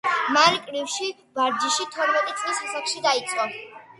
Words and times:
მან 0.35 0.55
კრივში 0.67 1.09
ვარჯიში 1.41 1.85
თორმეტი 1.97 2.35
წლის 2.39 2.65
ასაკში 2.69 3.03
დაიწყო. 3.07 3.49